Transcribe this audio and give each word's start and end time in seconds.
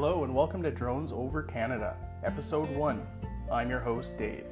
Hello 0.00 0.24
and 0.24 0.34
welcome 0.34 0.62
to 0.62 0.70
Drones 0.70 1.12
Over 1.12 1.42
Canada, 1.42 1.94
Episode 2.24 2.74
1. 2.74 3.06
I'm 3.52 3.68
your 3.68 3.80
host, 3.80 4.16
Dave. 4.16 4.46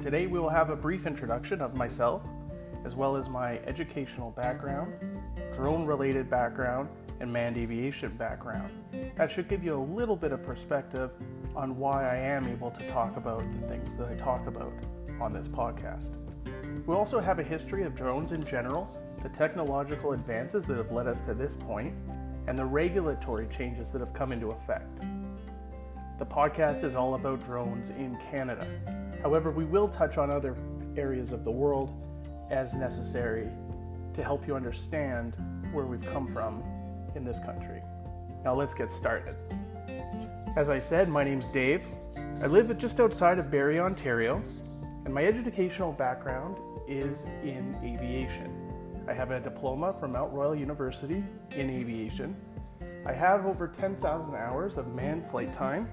Today 0.00 0.26
we 0.26 0.40
will 0.40 0.48
have 0.48 0.70
a 0.70 0.74
brief 0.74 1.06
introduction 1.06 1.62
of 1.62 1.76
myself, 1.76 2.24
as 2.84 2.96
well 2.96 3.14
as 3.14 3.28
my 3.28 3.58
educational 3.58 4.32
background, 4.32 4.92
drone 5.54 5.86
related 5.86 6.28
background, 6.28 6.88
and 7.20 7.32
manned 7.32 7.56
aviation 7.56 8.10
background. 8.16 8.72
That 9.14 9.30
should 9.30 9.46
give 9.46 9.62
you 9.62 9.76
a 9.76 9.84
little 9.84 10.16
bit 10.16 10.32
of 10.32 10.42
perspective 10.42 11.12
on 11.54 11.76
why 11.76 12.02
I 12.02 12.16
am 12.16 12.44
able 12.48 12.72
to 12.72 12.88
talk 12.88 13.16
about 13.16 13.44
the 13.60 13.68
things 13.68 13.94
that 13.94 14.08
I 14.08 14.16
talk 14.16 14.48
about 14.48 14.72
on 15.20 15.32
this 15.32 15.46
podcast. 15.46 16.16
We 16.86 16.92
also 16.96 17.20
have 17.20 17.38
a 17.38 17.44
history 17.44 17.84
of 17.84 17.94
drones 17.94 18.32
in 18.32 18.42
general, 18.42 18.90
the 19.22 19.28
technological 19.28 20.10
advances 20.10 20.66
that 20.66 20.76
have 20.76 20.90
led 20.90 21.06
us 21.06 21.20
to 21.20 21.34
this 21.34 21.54
point, 21.54 21.94
and 22.46 22.58
the 22.58 22.64
regulatory 22.64 23.46
changes 23.48 23.90
that 23.92 24.00
have 24.00 24.12
come 24.12 24.32
into 24.32 24.50
effect. 24.50 25.00
The 26.18 26.26
podcast 26.26 26.84
is 26.84 26.94
all 26.94 27.14
about 27.14 27.44
drones 27.44 27.90
in 27.90 28.16
Canada. 28.30 28.66
However, 29.22 29.50
we 29.50 29.64
will 29.64 29.88
touch 29.88 30.18
on 30.18 30.30
other 30.30 30.56
areas 30.96 31.32
of 31.32 31.44
the 31.44 31.50
world 31.50 31.92
as 32.50 32.74
necessary 32.74 33.48
to 34.14 34.22
help 34.22 34.46
you 34.46 34.56
understand 34.56 35.36
where 35.72 35.84
we've 35.84 36.06
come 36.12 36.26
from 36.26 36.62
in 37.14 37.24
this 37.24 37.38
country. 37.38 37.82
Now, 38.44 38.54
let's 38.54 38.72
get 38.74 38.90
started. 38.90 39.36
As 40.56 40.70
I 40.70 40.78
said, 40.78 41.08
my 41.08 41.22
name's 41.22 41.48
Dave. 41.48 41.84
I 42.42 42.46
live 42.46 42.76
just 42.78 42.98
outside 42.98 43.38
of 43.38 43.50
Barrie, 43.50 43.78
Ontario, 43.78 44.42
and 45.04 45.12
my 45.12 45.24
educational 45.26 45.92
background 45.92 46.56
is 46.88 47.24
in 47.42 47.76
aviation. 47.84 48.65
I 49.08 49.12
have 49.12 49.30
a 49.30 49.38
diploma 49.38 49.94
from 50.00 50.12
Mount 50.12 50.32
Royal 50.32 50.56
University 50.56 51.22
in 51.56 51.70
aviation. 51.70 52.36
I 53.06 53.12
have 53.12 53.46
over 53.46 53.68
10,000 53.68 54.34
hours 54.34 54.78
of 54.78 54.92
manned 54.94 55.24
flight 55.24 55.52
time 55.52 55.88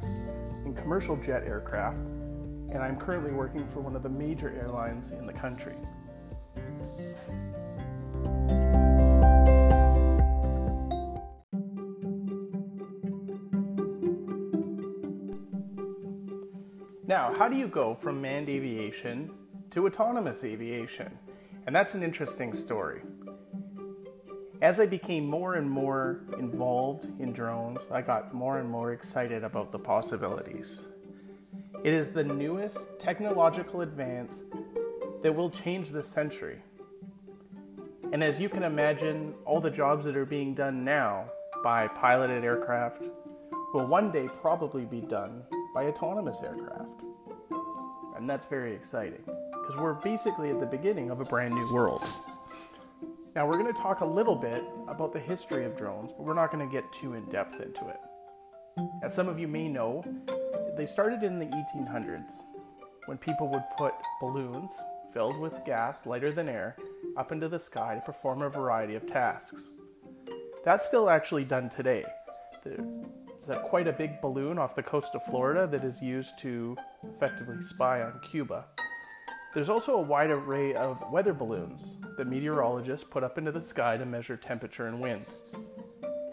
in 0.66 0.74
commercial 0.74 1.16
jet 1.18 1.44
aircraft, 1.44 1.98
and 1.98 2.80
I'm 2.80 2.98
currently 2.98 3.32
working 3.32 3.68
for 3.68 3.82
one 3.82 3.96
of 3.96 4.02
the 4.02 4.10
major 4.10 4.50
airlines 4.60 5.12
in 5.12 5.28
the 5.28 5.34
country. 5.34 5.76
Now, 17.06 17.32
how 17.38 17.48
do 17.48 17.56
you 17.56 17.68
go 17.68 17.94
from 17.94 18.20
manned 18.20 18.50
aviation 18.50 19.30
to 19.70 19.86
autonomous 19.86 20.44
aviation? 20.44 21.20
And 21.66 21.76
that's 21.76 21.94
an 21.94 22.04
interesting 22.04 22.54
story. 22.54 23.02
As 24.62 24.80
I 24.80 24.86
became 24.86 25.26
more 25.26 25.56
and 25.56 25.70
more 25.70 26.22
involved 26.40 27.06
in 27.20 27.34
drones, 27.34 27.88
I 27.92 28.02
got 28.02 28.34
more 28.34 28.60
and 28.60 28.70
more 28.70 28.94
excited 28.94 29.44
about 29.44 29.72
the 29.72 29.80
possibilities. 29.80 30.84
It 31.84 31.94
is 31.94 32.12
the 32.12 32.24
newest 32.24 33.00
technological 33.00 33.82
advance 33.82 34.44
that 35.22 35.34
will 35.34 35.50
change 35.50 35.90
this 35.90 36.08
century. 36.08 36.62
And 38.12 38.24
as 38.24 38.40
you 38.40 38.48
can 38.48 38.64
imagine, 38.64 39.34
all 39.46 39.60
the 39.60 39.72
jobs 39.72 40.06
that 40.06 40.16
are 40.16 40.26
being 40.26 40.54
done 40.54 40.84
now 40.86 41.26
by 41.64 41.88
piloted 41.88 42.44
aircraft 42.44 43.04
will 43.74 43.88
one 43.88 44.12
day 44.12 44.30
probably 44.42 44.86
be 44.86 45.02
done 45.02 45.44
by 45.74 45.86
autonomous 45.86 46.42
aircraft. 46.44 47.02
And 48.16 48.30
that's 48.30 48.46
very 48.46 48.74
exciting 48.74 49.24
because 49.64 49.78
we're 49.78 49.94
basically 49.94 50.50
at 50.50 50.60
the 50.60 50.66
beginning 50.66 51.10
of 51.10 51.22
a 51.22 51.24
brand 51.24 51.54
new 51.54 51.74
world. 51.74 52.04
Now, 53.34 53.48
we're 53.48 53.58
going 53.58 53.74
to 53.74 53.82
talk 53.82 54.02
a 54.02 54.06
little 54.06 54.36
bit 54.36 54.62
about 54.90 55.14
the 55.14 55.20
history 55.20 55.64
of 55.64 55.78
drones, 55.78 56.12
but 56.12 56.24
we're 56.24 56.34
not 56.34 56.52
going 56.52 56.68
to 56.68 56.72
get 56.72 56.84
too 56.92 57.14
in 57.14 57.24
depth 57.30 57.62
into 57.62 57.88
it. 57.88 58.00
As 59.02 59.14
some 59.14 59.30
of 59.30 59.40
you 59.40 59.48
may 59.48 59.70
know, 59.70 60.04
they 60.76 60.86
started 60.86 61.24
in 61.24 61.40
the 61.40 61.46
1800s 61.46 62.42
when 63.06 63.18
people 63.18 63.48
would 63.50 63.64
put 63.78 63.94
balloons 64.20 64.70
filled 65.14 65.40
with 65.40 65.54
gas 65.66 66.06
lighter 66.06 66.34
than 66.34 66.50
air 66.50 66.76
up 67.16 67.32
into 67.32 67.48
the 67.48 67.60
sky 67.60 67.96
to 67.96 68.02
perform 68.02 68.42
a 68.42 68.50
variety 68.50 68.96
of 68.96 69.08
tasks. 69.08 69.70
That's 70.66 70.86
still 70.86 71.10
actually 71.10 71.46
done 71.46 71.70
today. 71.70 72.04
There's 72.66 73.50
a, 73.50 73.60
quite 73.62 73.88
a 73.88 73.94
big 73.94 74.22
balloon 74.22 74.58
off 74.58 74.76
the 74.76 74.84
coast 74.84 75.16
of 75.16 75.24
Florida 75.26 75.68
that 75.68 75.84
is 75.84 76.02
used 76.02 76.38
to 76.40 76.76
effectively 77.04 77.62
spy 77.62 78.02
on 78.02 78.20
Cuba. 78.30 78.66
There's 79.54 79.70
also 79.70 79.94
a 79.94 80.02
wide 80.02 80.32
array 80.32 80.74
of 80.74 81.00
weather 81.12 81.34
balloons 81.34 81.98
that 82.18 82.28
meteorologists 82.28 83.08
put 83.08 83.24
up 83.24 83.38
into 83.38 83.52
the 83.52 83.62
sky 83.62 83.98
to 83.98 84.06
measure 84.06 84.36
temperature 84.36 84.88
and 84.88 85.00
wind. 85.00 85.28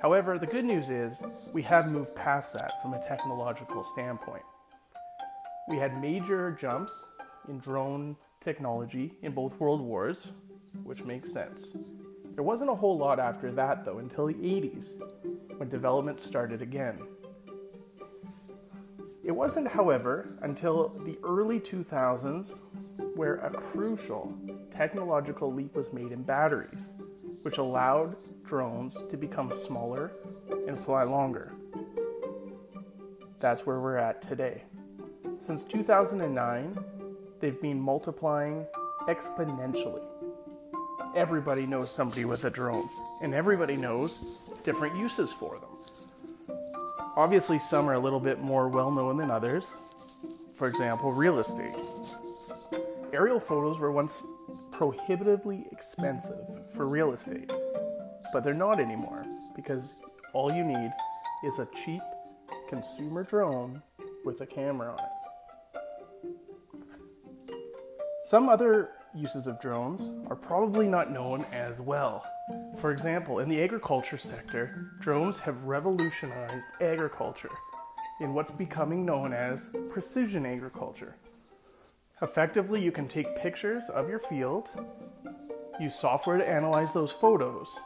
However, 0.01 0.39
the 0.39 0.47
good 0.47 0.65
news 0.65 0.89
is 0.89 1.21
we 1.53 1.61
have 1.63 1.93
moved 1.93 2.17
past 2.17 2.55
that 2.55 2.81
from 2.81 2.95
a 2.95 3.07
technological 3.07 3.85
standpoint. 3.85 4.43
We 5.69 5.77
had 5.77 6.01
major 6.01 6.53
jumps 6.53 7.05
in 7.47 7.59
drone 7.59 8.17
technology 8.41 9.13
in 9.21 9.33
both 9.33 9.61
world 9.61 9.83
wars, 9.83 10.29
which 10.83 11.05
makes 11.05 11.31
sense. 11.31 11.77
There 12.35 12.43
wasn't 12.43 12.71
a 12.71 12.75
whole 12.75 12.97
lot 12.97 13.21
after 13.21 13.53
that, 13.53 13.85
though, 13.85 13.99
until 13.99 14.29
the 14.29 14.35
80s, 14.35 14.95
when 15.59 15.69
development 15.69 16.23
started 16.23 16.63
again. 16.63 16.99
It 19.23 19.33
wasn't, 19.33 19.69
however, 19.69 20.39
until 20.41 20.89
the 21.05 21.19
early 21.23 21.61
2000s 21.61 22.57
where 23.15 23.37
a 23.37 23.51
crucial 23.51 24.33
technological 24.71 25.53
leap 25.53 25.75
was 25.75 25.93
made 25.93 26.13
in 26.13 26.23
batteries, 26.23 26.93
which 27.43 27.59
allowed 27.59 28.17
drones 28.45 28.97
to 29.11 29.17
become 29.17 29.53
smaller 29.55 30.13
and 30.67 30.79
fly 30.79 31.03
longer. 31.03 31.53
That's 33.39 33.65
where 33.65 33.81
we're 33.81 33.97
at 33.97 34.23
today. 34.23 34.65
Since 35.39 35.65
2009, 35.65 36.79
they've 37.41 37.61
been 37.61 37.81
multiplying 37.81 38.67
exponentially. 39.09 40.03
Everybody 41.17 41.67
knows 41.67 41.91
somebody 41.91 42.25
with 42.25 42.45
a 42.45 42.51
drone, 42.51 42.89
and 43.23 43.35
everybody 43.35 43.77
knows 43.77 44.51
different 44.65 44.97
uses 44.97 45.33
for 45.33 45.59
them. 45.59 46.59
Obviously, 47.17 47.59
some 47.59 47.89
are 47.89 47.95
a 47.95 47.99
little 47.99 48.21
bit 48.21 48.39
more 48.39 48.69
well 48.69 48.91
known 48.91 49.17
than 49.17 49.31
others. 49.31 49.75
For 50.55 50.69
example, 50.69 51.13
real 51.13 51.39
estate. 51.39 51.75
Aerial 53.13 53.41
photos 53.41 53.81
were 53.81 53.91
once 53.91 54.23
prohibitively 54.71 55.67
expensive 55.73 56.47
for 56.75 56.87
real 56.87 57.13
estate, 57.13 57.53
but 58.33 58.45
they're 58.45 58.55
not 58.55 58.79
anymore 58.79 59.25
because 59.57 60.01
all 60.33 60.53
you 60.53 60.63
need 60.63 60.93
is 61.45 61.59
a 61.59 61.67
cheap 61.85 62.03
consumer 62.69 63.25
drone 63.25 63.83
with 64.25 64.41
a 64.43 64.47
camera 64.47 64.93
on 64.93 64.99
it. 64.99 65.11
Some 68.23 68.49
other 68.49 68.91
uses 69.13 69.49
of 69.49 69.59
drones 69.61 70.09
are 70.29 70.37
probably 70.37 70.87
not 70.87 71.11
known 71.11 71.45
as 71.53 71.81
well. 71.81 72.25
For 72.79 72.93
example, 72.93 73.41
in 73.41 73.49
the 73.49 73.61
agriculture 73.61 74.19
sector, 74.19 74.93
drones 75.01 75.41
have 75.41 75.65
revolutionized 75.65 76.67
agriculture 76.81 77.51
in 78.21 78.35
what's 78.35 78.53
becoming 78.53 79.05
known 79.05 79.33
as 79.33 79.75
precision 79.91 80.47
agriculture. 80.47 81.17
Effectively, 82.23 82.83
you 82.83 82.93
can 82.93 83.09
take 83.09 83.37
pictures 83.37 83.89
of 83.89 84.09
your 84.09 84.19
field, 84.19 84.69
use 85.81 85.99
software 85.99 86.37
to 86.37 86.49
analyze 86.49 86.93
those 86.93 87.13
photos, 87.13 87.79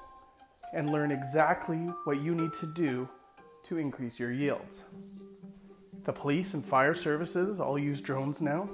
and 0.73 0.91
learn 0.91 1.13
exactly 1.13 1.79
what 2.05 2.21
you 2.21 2.35
need 2.35 2.53
to 2.61 2.67
do 2.75 3.09
to 3.63 3.79
increase 3.79 4.19
your 4.19 4.33
yields. 4.33 4.85
The 6.03 6.13
police 6.13 6.53
and 6.55 6.65
fire 6.65 6.95
services 6.95 7.61
all 7.61 7.79
use 7.79 8.01
drones 8.01 8.41
now. 8.41 8.69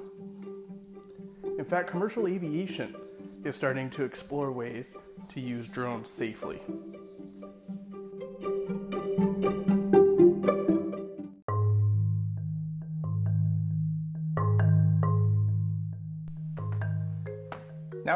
In 1.58 1.64
fact, 1.64 1.90
commercial 1.90 2.26
aviation 2.26 2.96
is 3.44 3.54
starting 3.54 3.90
to 3.90 4.04
explore 4.04 4.50
ways 4.50 4.94
to 5.28 5.40
use 5.40 5.68
drones 5.68 6.08
safely. 6.08 6.60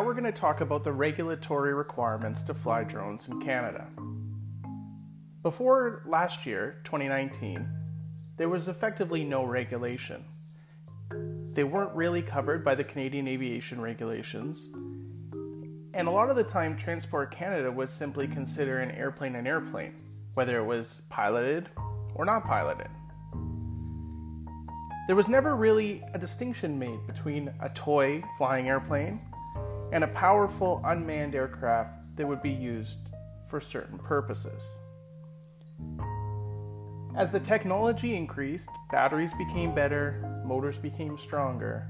We're 0.04 0.12
going 0.12 0.24
to 0.24 0.38
talk 0.38 0.60
about 0.60 0.84
the 0.84 0.92
regulatory 0.92 1.72
requirements 1.72 2.42
to 2.42 2.52
fly 2.52 2.84
drones 2.84 3.26
in 3.26 3.40
Canada. 3.40 3.86
Before 5.42 6.02
last 6.06 6.44
year, 6.44 6.82
2019, 6.84 7.66
there 8.36 8.50
was 8.50 8.68
effectively 8.68 9.24
no 9.24 9.44
regulation. 9.44 10.22
They 11.54 11.64
weren't 11.64 11.94
really 11.94 12.20
covered 12.20 12.62
by 12.62 12.74
the 12.74 12.84
Canadian 12.84 13.26
aviation 13.26 13.80
regulations, 13.80 14.68
and 15.94 16.06
a 16.06 16.10
lot 16.10 16.28
of 16.28 16.36
the 16.36 16.44
time, 16.44 16.76
Transport 16.76 17.30
Canada 17.30 17.72
would 17.72 17.88
simply 17.88 18.28
consider 18.28 18.80
an 18.80 18.90
airplane 18.90 19.36
an 19.36 19.46
airplane, 19.46 19.94
whether 20.34 20.58
it 20.58 20.64
was 20.66 21.00
piloted 21.08 21.70
or 22.14 22.26
not 22.26 22.44
piloted. 22.44 22.90
There 25.06 25.16
was 25.16 25.28
never 25.28 25.56
really 25.56 26.02
a 26.12 26.18
distinction 26.18 26.78
made 26.78 27.06
between 27.06 27.50
a 27.62 27.70
toy 27.70 28.22
flying 28.36 28.68
airplane 28.68 29.18
and 29.94 30.02
a 30.02 30.08
powerful 30.08 30.82
unmanned 30.84 31.36
aircraft 31.36 31.92
that 32.16 32.26
would 32.26 32.42
be 32.42 32.50
used 32.50 32.98
for 33.48 33.60
certain 33.60 33.96
purposes. 33.96 34.72
As 37.16 37.30
the 37.30 37.38
technology 37.38 38.16
increased, 38.16 38.68
batteries 38.90 39.30
became 39.38 39.72
better, 39.72 40.42
motors 40.44 40.78
became 40.78 41.16
stronger, 41.16 41.88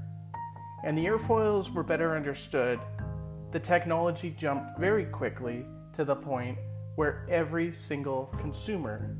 and 0.83 0.95
the 0.95 1.03
airfoils 1.03 1.73
were 1.73 1.81
better 1.81 2.15
understood, 2.15 2.79
the 3.51 3.59
technology 3.59 4.29
jumped 4.29 4.77
very 4.77 5.05
quickly 5.05 5.65
to 5.93 6.05
the 6.05 6.15
point 6.15 6.59
where 6.97 7.25
every 7.27 7.73
single 7.73 8.27
consumer 8.37 9.17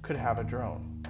could 0.00 0.16
have 0.16 0.38
a 0.38 0.44
drone. 0.44 1.02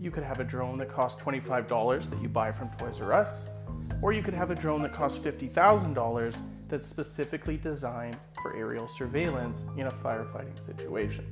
You 0.00 0.10
could 0.10 0.24
have 0.24 0.40
a 0.40 0.44
drone 0.44 0.78
that 0.78 0.88
costs 0.88 1.22
$25 1.22 2.10
that 2.10 2.20
you 2.20 2.28
buy 2.28 2.50
from 2.50 2.70
Toys 2.70 3.00
R 3.00 3.12
Us, 3.12 3.48
or 4.02 4.12
you 4.12 4.22
could 4.22 4.34
have 4.34 4.50
a 4.50 4.54
drone 4.54 4.82
that 4.82 4.92
costs 4.92 5.18
$50,000 5.24 6.36
that's 6.68 6.88
specifically 6.88 7.56
designed 7.56 8.16
for 8.42 8.56
aerial 8.56 8.88
surveillance 8.88 9.64
in 9.76 9.86
a 9.86 9.90
firefighting 9.90 10.60
situation. 10.64 11.26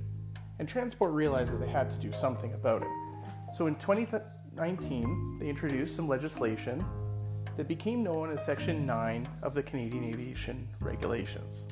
And 0.58 0.68
Transport 0.68 1.12
realized 1.12 1.52
that 1.52 1.60
they 1.60 1.68
had 1.68 1.90
to 1.90 1.96
do 1.96 2.12
something 2.12 2.52
about 2.54 2.82
it. 2.82 2.88
So 3.52 3.66
in 3.66 3.74
2019, 3.76 5.38
they 5.38 5.48
introduced 5.48 5.96
some 5.96 6.08
legislation 6.08 6.84
that 7.56 7.68
became 7.68 8.02
known 8.02 8.30
as 8.30 8.44
Section 8.44 8.86
9 8.86 9.26
of 9.42 9.54
the 9.54 9.62
Canadian 9.62 10.04
Aviation 10.04 10.68
Regulations. 10.80 11.64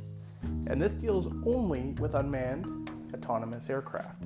And 0.42 0.80
this 0.80 0.94
deals 0.94 1.28
only 1.46 1.94
with 2.00 2.14
unmanned 2.14 2.90
autonomous 3.14 3.68
aircraft. 3.70 4.22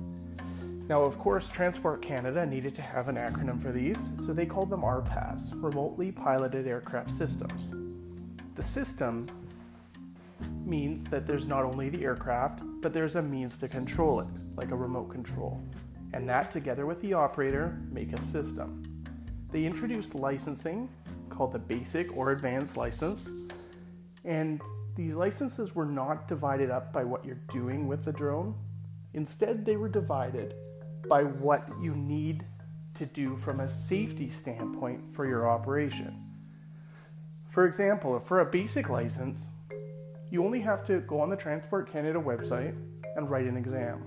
Now, 0.87 1.01
of 1.01 1.17
course, 1.17 1.49
Transport 1.49 2.03
Canada 2.03 2.45
needed 2.45 2.75
to 2.75 2.83
have 2.83 3.07
an 3.07 3.15
acronym 3.15 3.59
for 3.59 3.71
these, 3.71 4.11
so 4.23 4.33
they 4.33 4.45
called 4.45 4.69
them 4.69 4.81
RPAS, 4.81 5.51
Remotely 5.55 6.11
Piloted 6.11 6.67
Aircraft 6.67 7.09
Systems. 7.09 7.73
The 8.53 8.61
system 8.61 9.25
means 10.63 11.03
that 11.05 11.25
there's 11.25 11.47
not 11.47 11.63
only 11.63 11.89
the 11.89 12.03
aircraft, 12.03 12.59
but 12.81 12.93
there's 12.93 13.15
a 13.15 13.21
means 13.21 13.57
to 13.57 13.67
control 13.67 14.19
it, 14.19 14.27
like 14.57 14.69
a 14.69 14.75
remote 14.75 15.09
control. 15.09 15.59
And 16.13 16.29
that, 16.29 16.51
together 16.51 16.85
with 16.85 17.01
the 17.01 17.13
operator, 17.13 17.79
make 17.91 18.13
a 18.13 18.21
system. 18.21 18.83
They 19.51 19.65
introduced 19.65 20.13
licensing 20.13 20.87
called 21.29 21.51
the 21.51 21.59
basic 21.59 22.15
or 22.15 22.31
advanced 22.31 22.77
license, 22.77 23.27
and 24.23 24.61
these 24.95 25.15
licenses 25.15 25.73
were 25.73 25.85
not 25.85 26.27
divided 26.27 26.69
up 26.69 26.93
by 26.93 27.03
what 27.03 27.25
you're 27.25 27.41
doing 27.51 27.87
with 27.87 28.05
the 28.05 28.13
drone. 28.13 28.53
Instead, 29.15 29.65
they 29.65 29.77
were 29.77 29.89
divided 29.89 30.53
by 31.07 31.23
what 31.23 31.67
you 31.81 31.95
need 31.95 32.45
to 32.95 33.05
do 33.05 33.35
from 33.37 33.59
a 33.59 33.69
safety 33.69 34.29
standpoint 34.29 35.13
for 35.13 35.25
your 35.25 35.49
operation. 35.49 36.21
For 37.49 37.65
example, 37.65 38.19
for 38.19 38.39
a 38.39 38.45
basic 38.45 38.89
license, 38.89 39.49
you 40.29 40.43
only 40.43 40.61
have 40.61 40.83
to 40.87 40.99
go 41.01 41.19
on 41.21 41.29
the 41.29 41.35
Transport 41.35 41.91
Canada 41.91 42.19
website 42.19 42.75
and 43.15 43.29
write 43.29 43.45
an 43.45 43.57
exam. 43.57 44.03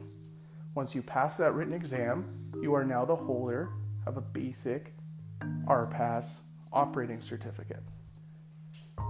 Once 0.75 0.95
you 0.95 1.03
pass 1.03 1.37
that 1.37 1.55
written 1.55 1.75
exam, 1.75 2.51
you 2.61 2.75
are 2.75 2.85
now 2.85 3.05
the 3.05 3.17
holder 3.17 3.71
of 4.07 4.17
a 4.17 4.21
basic 4.21 4.95
RPAS 5.67 6.39
operating 6.73 7.21
certificate. 7.21 7.83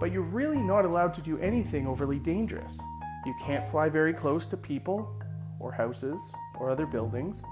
But 0.01 0.13
you're 0.13 0.23
really 0.23 0.63
not 0.63 0.85
allowed 0.85 1.15
to 1.15 1.21
do 1.21 1.39
anything 1.39 1.87
overly 1.87 2.19
dangerous. 2.19 2.79
You 3.27 3.35
can't 3.45 3.69
fly 3.71 3.89
very 3.89 4.13
close 4.13 4.47
to 4.47 4.57
people 4.57 5.21
or 5.59 5.73
houses 5.73 6.21
or 6.59 6.71
other 6.71 6.87
buildings. 6.87 7.43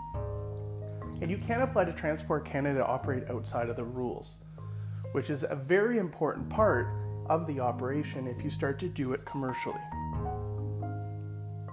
And 1.20 1.31
you 1.31 1.38
can't 1.38 1.62
apply 1.62 1.85
to 1.85 1.93
Transport 1.93 2.44
Canada 2.44 2.81
to 2.81 2.87
operate 2.87 3.25
outside 3.31 3.69
of 3.69 3.76
the 3.76 3.85
rules 3.85 4.37
which 5.17 5.31
is 5.31 5.47
a 5.49 5.56
very 5.56 5.97
important 5.97 6.47
part 6.50 6.88
of 7.31 7.47
the 7.47 7.58
operation 7.58 8.26
if 8.26 8.44
you 8.44 8.50
start 8.50 8.79
to 8.79 8.87
do 8.87 9.14
it 9.14 9.25
commercially. 9.25 9.81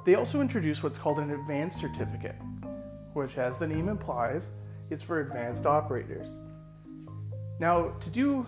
They 0.05 0.15
also 0.15 0.39
introduce 0.39 0.81
what's 0.81 0.97
called 0.97 1.19
an 1.19 1.31
advanced 1.31 1.77
certificate, 1.77 2.37
which, 3.13 3.37
as 3.37 3.59
the 3.59 3.67
name 3.67 3.89
implies, 3.89 4.51
is 4.89 5.03
for 5.03 5.19
advanced 5.19 5.65
operators. 5.65 6.37
Now, 7.59 7.89
to 7.99 8.09
do 8.09 8.45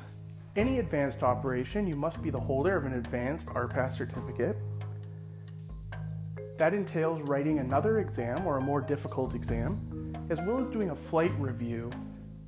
any 0.56 0.80
advanced 0.80 1.24
operation, 1.24 1.88
you 1.88 1.98
must 1.98 2.22
be 2.24 2.30
the 2.30 2.40
holder 2.40 2.78
of 2.78 2.86
an 2.86 2.94
advanced 2.94 3.48
RPAS 3.48 3.92
certificate. 3.92 4.56
That 6.57 6.74
entails 6.74 7.22
writing 7.24 7.60
another 7.60 8.00
exam 8.00 8.48
or 8.48 8.57
a 8.57 8.62
more 8.62 8.80
difficult 8.80 9.36
exam, 9.36 10.13
as 10.30 10.40
well 10.42 10.57
as 10.57 10.69
doing 10.69 10.92
a 10.92 10.96
flight 10.96 11.38
review 11.38 11.90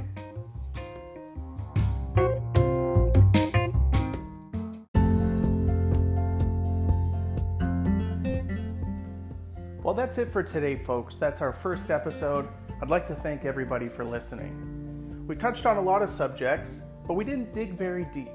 Well, 9.84 9.96
that's 9.96 10.20
it 10.20 10.28
for 10.28 10.44
today, 10.44 10.76
folks. 10.76 11.16
That's 11.16 11.42
our 11.42 11.52
first 11.52 11.90
episode. 11.90 12.48
I'd 12.80 12.90
like 12.90 13.08
to 13.08 13.16
thank 13.16 13.44
everybody 13.44 13.90
for 13.90 14.06
listening. 14.06 15.26
We 15.28 15.36
touched 15.36 15.66
on 15.66 15.78
a 15.78 15.82
lot 15.82 16.04
of 16.04 16.10
subjects, 16.10 16.84
but 17.08 17.16
we 17.16 17.24
didn't 17.26 17.54
dig 17.54 17.74
very 17.74 18.06
deep. 18.14 18.30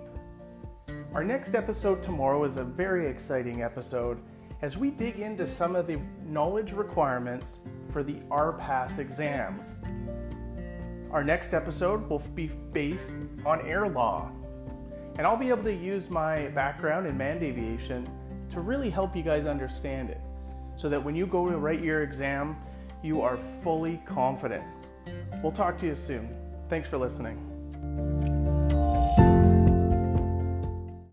Our 1.14 1.22
next 1.22 1.54
episode 1.54 2.02
tomorrow 2.02 2.42
is 2.42 2.56
a 2.56 2.64
very 2.64 3.06
exciting 3.06 3.62
episode 3.62 4.18
as 4.62 4.76
we 4.76 4.90
dig 4.90 5.20
into 5.20 5.46
some 5.46 5.76
of 5.76 5.86
the 5.86 6.00
knowledge 6.26 6.72
requirements 6.72 7.58
for 7.94 8.02
the 8.02 8.16
RPAS 8.28 8.98
exams. 8.98 9.78
Our 11.12 11.22
next 11.22 11.54
episode 11.54 12.10
will 12.10 12.18
be 12.34 12.48
based 12.72 13.12
on 13.46 13.64
air 13.64 13.88
law, 13.88 14.32
and 15.16 15.24
I'll 15.24 15.36
be 15.36 15.48
able 15.48 15.62
to 15.62 15.72
use 15.72 16.10
my 16.10 16.48
background 16.48 17.06
in 17.06 17.16
manned 17.16 17.44
aviation 17.44 18.04
to 18.50 18.60
really 18.60 18.90
help 18.90 19.14
you 19.14 19.22
guys 19.22 19.46
understand 19.46 20.10
it 20.10 20.20
so 20.74 20.88
that 20.88 21.02
when 21.02 21.14
you 21.14 21.24
go 21.24 21.48
to 21.48 21.56
write 21.56 21.82
your 21.82 22.02
exam, 22.02 22.56
you 23.00 23.22
are 23.22 23.36
fully 23.62 24.02
confident. 24.04 24.64
We'll 25.40 25.52
talk 25.52 25.78
to 25.78 25.86
you 25.86 25.94
soon. 25.94 26.28
Thanks 26.66 26.88
for 26.88 26.98
listening. 26.98 27.53